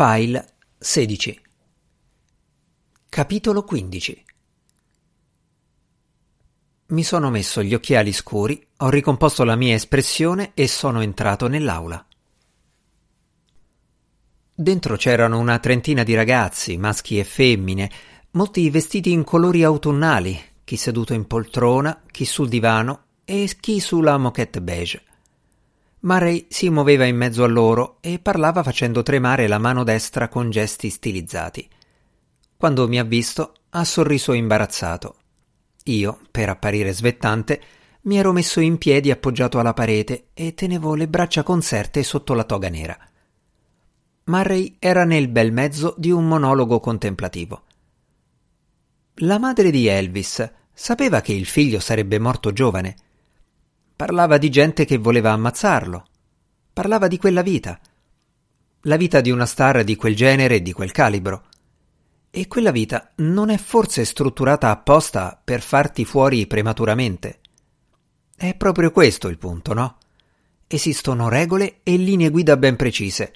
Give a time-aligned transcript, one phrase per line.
[0.00, 1.40] File 16
[3.08, 4.24] Capitolo 15
[6.86, 12.06] Mi sono messo gli occhiali scuri, ho ricomposto la mia espressione e sono entrato nell'aula.
[14.54, 17.90] Dentro c'erano una trentina di ragazzi, maschi e femmine,
[18.30, 24.16] molti vestiti in colori autunnali, chi seduto in poltrona, chi sul divano e chi sulla
[24.16, 25.07] moquette beige.
[26.00, 30.48] Murray si muoveva in mezzo a loro e parlava facendo tremare la mano destra con
[30.48, 31.68] gesti stilizzati.
[32.56, 35.16] Quando mi ha visto, ha sorriso imbarazzato.
[35.84, 37.60] Io, per apparire svettante,
[38.02, 42.44] mi ero messo in piedi appoggiato alla parete e tenevo le braccia conserte sotto la
[42.44, 42.96] toga nera.
[44.24, 47.62] Murray era nel bel mezzo di un monologo contemplativo.
[49.22, 52.94] La madre di Elvis sapeva che il figlio sarebbe morto giovane
[53.98, 56.06] Parlava di gente che voleva ammazzarlo.
[56.72, 57.80] Parlava di quella vita.
[58.82, 61.46] La vita di una star di quel genere e di quel calibro.
[62.30, 67.40] E quella vita non è forse strutturata apposta per farti fuori prematuramente.
[68.36, 69.96] È proprio questo il punto, no?
[70.68, 73.32] Esistono regole e linee guida ben precise.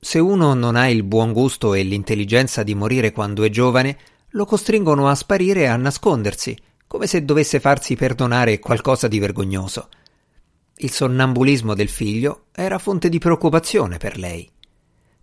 [0.00, 3.98] Se uno non ha il buon gusto e l'intelligenza di morire quando è giovane,
[4.30, 6.56] lo costringono a sparire e a nascondersi,
[6.94, 9.88] come se dovesse farsi perdonare qualcosa di vergognoso.
[10.76, 14.48] Il sonnambulismo del figlio era fonte di preoccupazione per lei.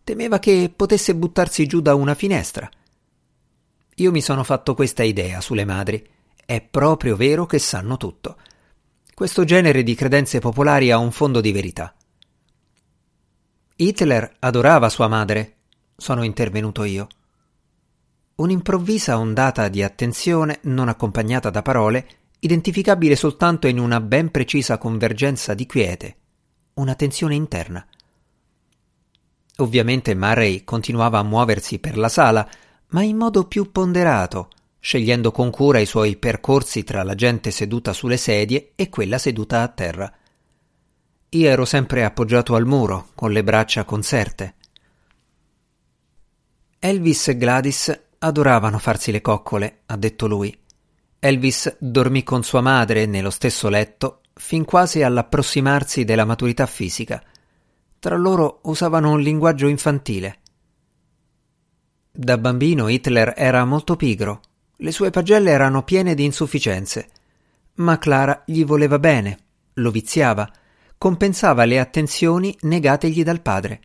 [0.04, 2.70] Temeva che potesse buttarsi giù da una finestra.
[3.96, 6.06] Io mi sono fatto questa idea sulle madri.
[6.46, 8.36] È proprio vero che sanno tutto.
[9.14, 11.96] Questo genere di credenze popolari ha un fondo di verità.
[13.78, 15.56] Hitler adorava sua madre,
[15.96, 17.08] sono intervenuto io.
[18.42, 22.08] Un'improvvisa ondata di attenzione, non accompagnata da parole,
[22.40, 26.16] identificabile soltanto in una ben precisa convergenza di quiete,
[26.76, 27.86] una tensione interna.
[29.58, 32.50] Ovviamente Murray continuava a muoversi per la sala,
[32.88, 37.94] ma in modo più ponderato, scegliendo con cura i suoi percorsi tra la gente seduta
[37.94, 40.12] sulle sedie e quella seduta a terra.
[41.30, 44.56] Io ero sempre appoggiato al muro, con le braccia conserte.
[46.80, 50.56] Elvis e Gladys adoravano farsi le coccole, ha detto lui.
[51.20, 57.22] Elvis dormì con sua madre nello stesso letto fin quasi all'approssimarsi della maturità fisica.
[58.00, 60.40] Tra loro usavano un linguaggio infantile.
[62.12, 64.42] Da bambino Hitler era molto pigro,
[64.78, 67.08] le sue pagelle erano piene di insufficienze,
[67.76, 69.38] ma Clara gli voleva bene,
[69.74, 70.52] lo viziava,
[70.98, 73.82] compensava le attenzioni negategli dal padre.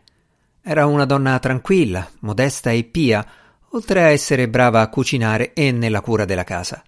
[0.61, 3.25] Era una donna tranquilla, modesta e pia,
[3.77, 6.83] oltre a essere brava a cucinare e nella cura della casa.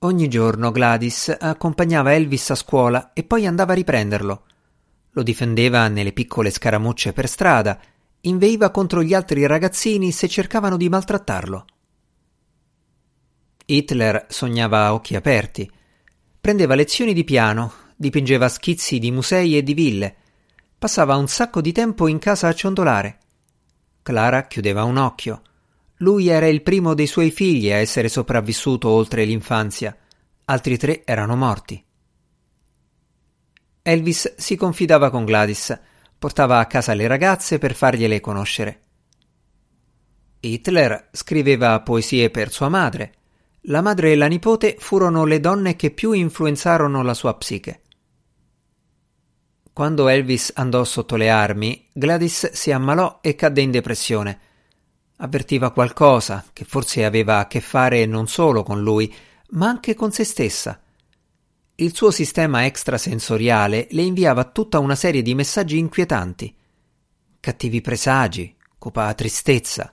[0.00, 4.44] Ogni giorno Gladys accompagnava Elvis a scuola e poi andava a riprenderlo.
[5.12, 7.80] Lo difendeva nelle piccole scaramucce per strada,
[8.22, 11.64] inveiva contro gli altri ragazzini se cercavano di maltrattarlo.
[13.66, 15.70] Hitler sognava a occhi aperti.
[16.40, 20.16] Prendeva lezioni di piano, dipingeva schizzi di musei e di ville.
[20.76, 23.20] Passava un sacco di tempo in casa a ciondolare.
[24.04, 25.40] Clara chiudeva un occhio.
[25.98, 29.96] Lui era il primo dei suoi figli a essere sopravvissuto oltre l'infanzia.
[30.44, 31.82] Altri tre erano morti.
[33.80, 35.80] Elvis si confidava con Gladys,
[36.18, 38.80] portava a casa le ragazze per fargliele conoscere.
[40.40, 43.14] Hitler scriveva poesie per sua madre.
[43.68, 47.83] La madre e la nipote furono le donne che più influenzarono la sua psiche.
[49.74, 54.38] Quando Elvis andò sotto le armi, Gladys si ammalò e cadde in depressione.
[55.16, 59.12] Avvertiva qualcosa che forse aveva a che fare non solo con lui,
[59.50, 60.80] ma anche con se stessa.
[61.74, 66.56] Il suo sistema extrasensoriale le inviava tutta una serie di messaggi inquietanti.
[67.40, 69.92] Cattivi presagi, cupa tristezza.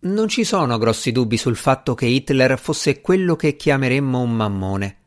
[0.00, 4.97] Non ci sono grossi dubbi sul fatto che Hitler fosse quello che chiameremmo un mammone.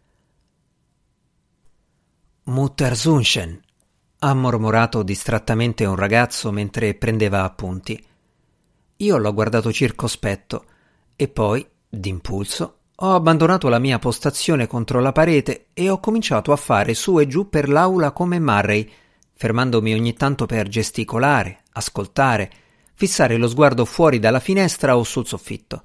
[2.52, 3.62] Muttersünchen,
[4.20, 7.98] ha mormorato distrattamente un ragazzo mentre prendeva appunti.
[8.98, 10.66] Io l'ho guardato circospetto
[11.16, 16.58] e poi, d'impulso, ho abbandonato la mia postazione contro la parete e ho cominciato a
[16.58, 18.92] fare su e giù per l'aula come Murray,
[19.32, 22.52] fermandomi ogni tanto per gesticolare, ascoltare,
[22.96, 25.84] fissare lo sguardo fuori dalla finestra o sul soffitto.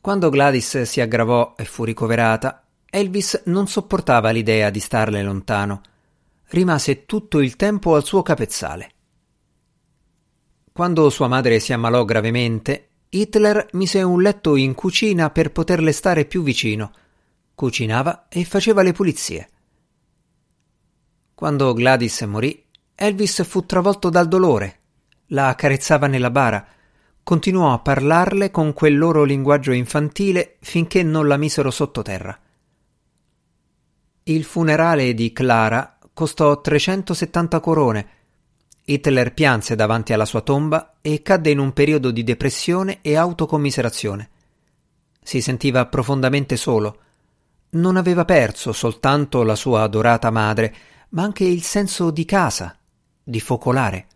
[0.00, 2.63] Quando Gladys si aggravò e fu ricoverata,
[2.96, 5.80] Elvis non sopportava l'idea di starle lontano.
[6.50, 8.90] Rimase tutto il tempo al suo capezzale.
[10.72, 16.24] Quando sua madre si ammalò gravemente, Hitler mise un letto in cucina per poterle stare
[16.24, 16.92] più vicino.
[17.56, 19.48] Cucinava e faceva le pulizie.
[21.34, 22.64] Quando Gladys morì,
[22.94, 24.78] Elvis fu travolto dal dolore.
[25.28, 26.64] La accarezzava nella bara.
[27.24, 32.38] Continuò a parlarle con quel loro linguaggio infantile finché non la misero sottoterra.
[34.26, 38.08] Il funerale di Clara costò 370 corone.
[38.86, 44.30] Hitler pianse davanti alla sua tomba e cadde in un periodo di depressione e autocommiserazione.
[45.22, 47.00] Si sentiva profondamente solo.
[47.72, 50.74] Non aveva perso soltanto la sua adorata madre,
[51.10, 52.74] ma anche il senso di casa,
[53.22, 54.06] di focolare.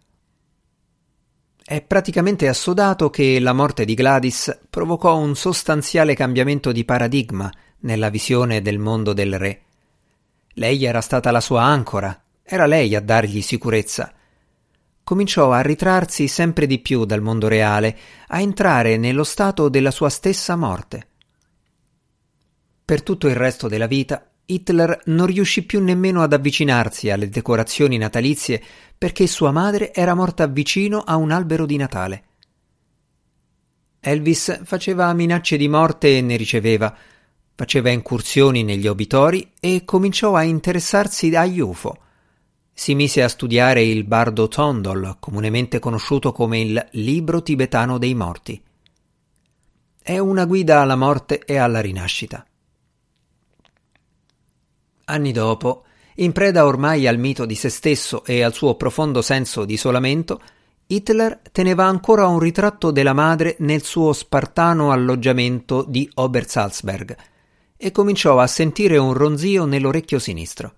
[1.62, 8.08] È praticamente assodato che la morte di Gladys provocò un sostanziale cambiamento di paradigma nella
[8.08, 9.62] visione del mondo del re.
[10.58, 14.12] Lei era stata la sua ancora, era lei a dargli sicurezza.
[15.04, 17.96] Cominciò a ritrarsi sempre di più dal mondo reale,
[18.26, 21.06] a entrare nello stato della sua stessa morte.
[22.84, 27.96] Per tutto il resto della vita Hitler non riuscì più nemmeno ad avvicinarsi alle decorazioni
[27.96, 28.60] natalizie
[28.98, 32.24] perché sua madre era morta vicino a un albero di Natale.
[34.00, 36.96] Elvis faceva minacce di morte e ne riceveva,
[37.58, 41.98] faceva incursioni negli obitori e cominciò a interessarsi agli UFO.
[42.72, 48.62] Si mise a studiare il bardo Tondol, comunemente conosciuto come il libro tibetano dei morti.
[50.00, 52.46] È una guida alla morte e alla rinascita.
[55.06, 55.82] Anni dopo,
[56.14, 60.40] in preda ormai al mito di se stesso e al suo profondo senso di isolamento,
[60.86, 67.16] Hitler teneva ancora un ritratto della madre nel suo spartano alloggiamento di Obersalzberg
[67.78, 70.74] e cominciò a sentire un ronzio nell'orecchio sinistro.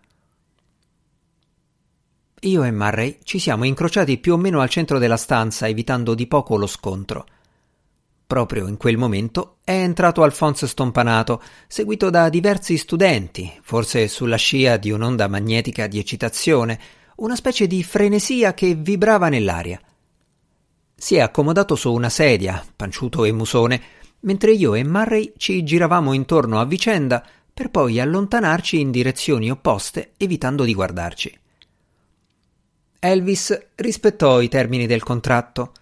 [2.43, 6.27] Io e Murray ci siamo incrociati più o meno al centro della stanza, evitando di
[6.27, 7.27] poco lo scontro.
[8.27, 14.77] Proprio in quel momento è entrato Alphonse Stompanato, seguito da diversi studenti, forse sulla scia
[14.77, 16.79] di un'onda magnetica di eccitazione,
[17.17, 19.81] una specie di frenesia che vibrava nell'aria.
[20.95, 23.83] Si è accomodato su una sedia, panciuto e musone,
[24.21, 30.13] mentre io e Murray ci giravamo intorno a vicenda per poi allontanarci in direzioni opposte,
[30.17, 31.39] evitando di guardarci.
[32.99, 35.73] Elvis rispettò i termini del contratto.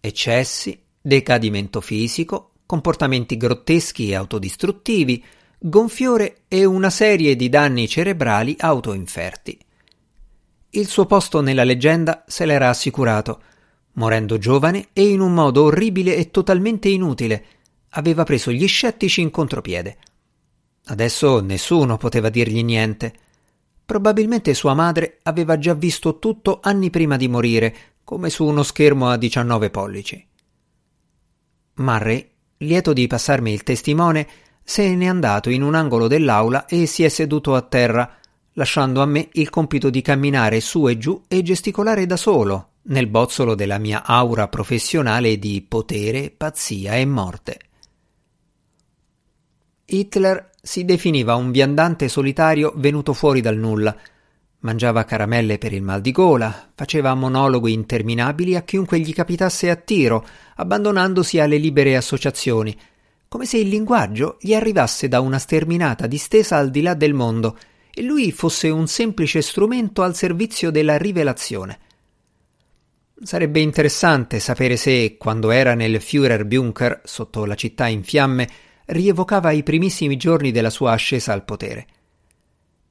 [0.00, 5.24] Eccessi, decadimento fisico, comportamenti grotteschi e autodistruttivi,
[5.58, 9.58] gonfiore e una serie di danni cerebrali autoinferti.
[10.70, 13.42] Il suo posto nella leggenda se l'era assicurato,
[13.92, 17.44] morendo giovane e in un modo orribile e totalmente inutile,
[17.90, 19.96] aveva preso gli scettici in contropiede.
[20.86, 23.12] Adesso nessuno poteva dirgli niente.
[23.84, 29.08] Probabilmente sua madre aveva già visto tutto anni prima di morire, come su uno schermo
[29.08, 30.26] a 19 pollici.
[31.74, 34.26] Murray, lieto di passarmi il testimone,
[34.62, 38.16] se n'è andato in un angolo dell'aula e si è seduto a terra,
[38.54, 43.06] lasciando a me il compito di camminare su e giù e gesticolare da solo nel
[43.06, 47.58] bozzolo della mia aura professionale di potere, pazzia e morte.
[49.90, 53.96] Hitler si definiva un viandante solitario venuto fuori dal nulla,
[54.60, 59.76] Mangiava caramelle per il mal di gola, faceva monologhi interminabili a chiunque gli capitasse a
[59.76, 60.26] tiro,
[60.56, 62.76] abbandonandosi alle libere associazioni,
[63.28, 67.56] come se il linguaggio gli arrivasse da una sterminata distesa al di là del mondo
[67.94, 71.78] e lui fosse un semplice strumento al servizio della rivelazione.
[73.22, 78.48] Sarebbe interessante sapere se, quando era nel Führerbunker, sotto la città in fiamme,
[78.88, 81.86] rievocava i primissimi giorni della sua ascesa al potere.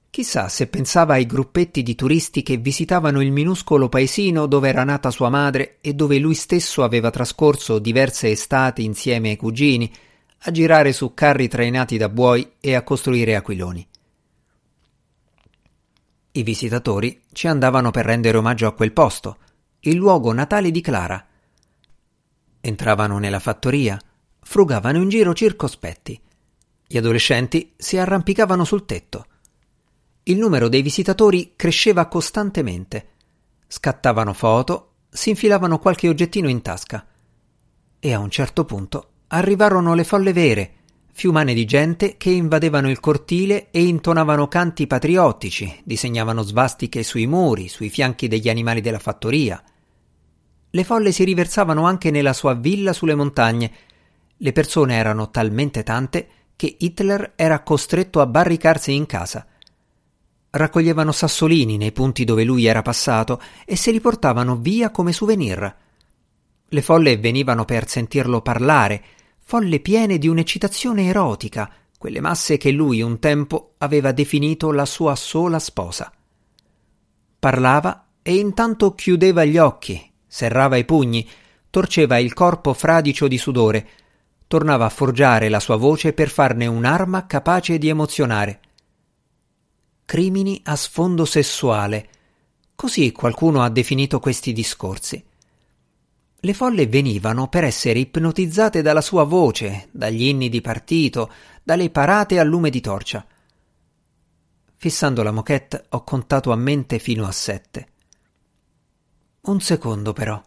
[0.09, 5.11] Chissà se pensava ai gruppetti di turisti che visitavano il minuscolo paesino dove era nata
[5.11, 9.91] sua madre e dove lui stesso aveva trascorso diverse estati insieme ai cugini,
[10.41, 13.87] a girare su carri trainati da buoi e a costruire aquiloni.
[16.31, 19.37] I visitatori ci andavano per rendere omaggio a quel posto,
[19.81, 21.25] il luogo natale di Clara.
[22.61, 23.99] Entravano nella fattoria,
[24.47, 26.19] frugavano in giro circospetti.
[26.87, 29.25] Gli adolescenti si arrampicavano sul tetto
[30.29, 33.11] il numero dei visitatori cresceva costantemente.
[33.65, 37.05] Scattavano foto, si infilavano qualche oggettino in tasca.
[37.97, 40.73] E a un certo punto arrivarono le folle vere,
[41.13, 47.69] fiumane di gente che invadevano il cortile e intonavano canti patriottici, disegnavano svastiche sui muri,
[47.69, 49.63] sui fianchi degli animali della fattoria.
[50.69, 53.71] Le folle si riversavano anche nella sua villa sulle montagne.
[54.37, 59.45] Le persone erano talmente tante che Hitler era costretto a barricarsi in casa
[60.57, 65.75] raccoglievano sassolini nei punti dove lui era passato e se li portavano via come souvenir.
[66.69, 69.03] Le folle venivano per sentirlo parlare,
[69.39, 75.15] folle piene di un'eccitazione erotica, quelle masse che lui un tempo aveva definito la sua
[75.15, 76.11] sola sposa.
[77.39, 81.27] Parlava e intanto chiudeva gli occhi, serrava i pugni,
[81.69, 83.87] torceva il corpo fradicio di sudore,
[84.47, 88.59] tornava a forgiare la sua voce per farne un'arma capace di emozionare.
[90.05, 92.09] Crimini a sfondo sessuale.
[92.75, 95.23] Così qualcuno ha definito questi discorsi.
[96.39, 101.31] Le folle venivano per essere ipnotizzate dalla sua voce, dagli inni di partito,
[101.63, 103.25] dalle parate a lume di torcia.
[104.75, 107.87] Fissando la moquette ho contato a mente fino a sette.
[109.41, 110.41] Un secondo però.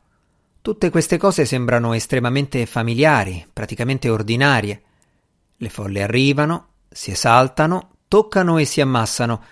[0.62, 4.82] Tutte queste cose sembrano estremamente familiari, praticamente ordinarie.
[5.56, 9.42] Le folle arrivano, si esaltano, toccano e si ammassano.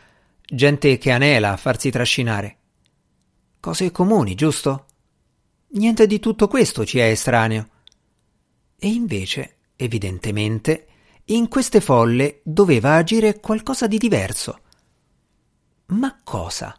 [0.44, 2.56] Gente che anela a farsi trascinare.
[3.58, 4.84] Cose comuni, giusto?
[5.68, 7.68] Niente di tutto questo ci è estraneo.
[8.78, 10.86] E invece, evidentemente,
[11.26, 14.60] in queste folle doveva agire qualcosa di diverso.
[15.86, 16.78] Ma cosa?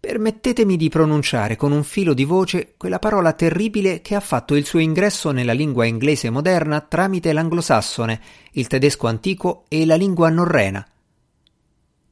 [0.00, 4.64] Permettetemi di pronunciare con un filo di voce quella parola terribile che ha fatto il
[4.64, 8.20] suo ingresso nella lingua inglese moderna tramite l'anglosassone,
[8.52, 10.88] il tedesco antico e la lingua norrena.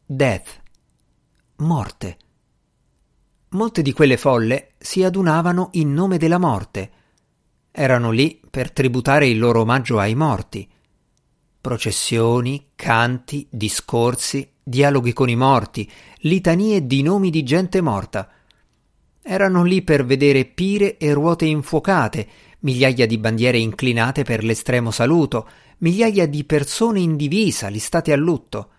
[0.04, 0.62] Death.
[1.56, 2.16] Morte.
[3.50, 6.90] Molte di quelle folle si adunavano in nome della morte.
[7.70, 10.68] Erano lì per tributare il loro omaggio ai morti.
[11.58, 18.30] Processioni, canti, discorsi, dialoghi con i morti, litanie di nomi di gente morta.
[19.22, 22.28] Erano lì per vedere pire e ruote infuocate,
[22.60, 25.48] migliaia di bandiere inclinate per l'estremo saluto,
[25.78, 28.70] migliaia di persone in divisa listate a lutto.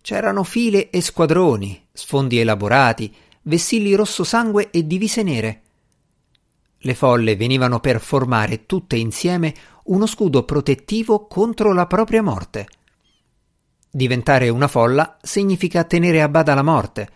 [0.00, 5.62] C'erano file e squadroni, sfondi elaborati, vessilli rosso sangue e divise nere.
[6.78, 12.66] Le folle venivano per formare tutte insieme uno scudo protettivo contro la propria morte.
[13.94, 17.10] Diventare una folla significa tenere a bada la morte.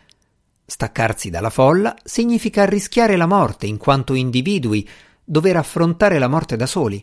[0.66, 4.86] Staccarsi dalla folla significa rischiare la morte in quanto individui,
[5.24, 7.02] dover affrontare la morte da soli.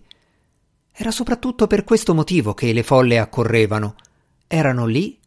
[0.92, 3.96] Era soprattutto per questo motivo che le folle accorrevano.
[4.46, 5.20] Erano lì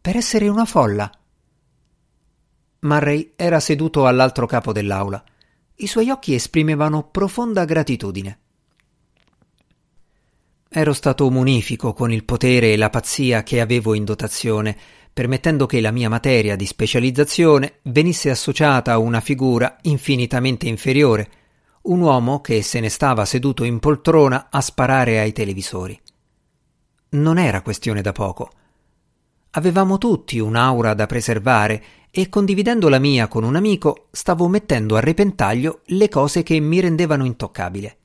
[0.00, 1.08] per essere una folla.
[2.80, 5.22] Murray era seduto all'altro capo dell'aula.
[5.76, 8.40] I suoi occhi esprimevano profonda gratitudine.
[10.74, 14.74] Ero stato munifico con il potere e la pazzia che avevo in dotazione,
[15.12, 21.30] permettendo che la mia materia di specializzazione venisse associata a una figura infinitamente inferiore,
[21.82, 26.00] un uomo che se ne stava seduto in poltrona a sparare ai televisori.
[27.10, 28.50] Non era questione da poco.
[29.50, 35.00] Avevamo tutti un'aura da preservare e condividendo la mia con un amico stavo mettendo a
[35.00, 37.98] repentaglio le cose che mi rendevano intoccabile.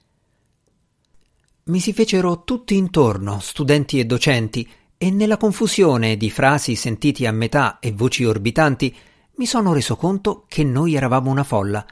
[1.68, 7.34] Mi si fecero tutti intorno, studenti e docenti, e nella confusione di frasi sentiti a
[7.34, 8.96] metà e voci orbitanti
[9.36, 11.86] mi sono reso conto che noi eravamo una folla.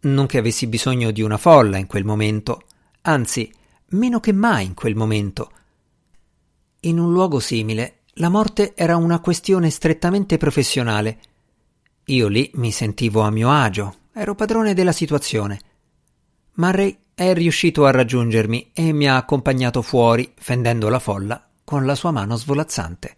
[0.00, 2.62] Non che avessi bisogno di una folla in quel momento,
[3.02, 3.50] anzi,
[3.90, 5.52] meno che mai in quel momento.
[6.80, 11.20] In un luogo simile, la morte era una questione strettamente professionale.
[12.06, 15.60] Io lì mi sentivo a mio agio, ero padrone della situazione.
[16.54, 21.94] Murray è riuscito a raggiungermi e mi ha accompagnato fuori, fendendo la folla con la
[21.94, 23.16] sua mano svolazzante.